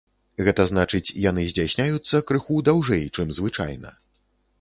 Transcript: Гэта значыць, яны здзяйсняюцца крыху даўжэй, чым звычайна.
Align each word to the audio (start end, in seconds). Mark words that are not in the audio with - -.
Гэта 0.45 0.63
значыць, 0.69 1.13
яны 1.25 1.43
здзяйсняюцца 1.51 2.21
крыху 2.31 2.57
даўжэй, 2.71 3.05
чым 3.17 3.27
звычайна. 3.41 3.93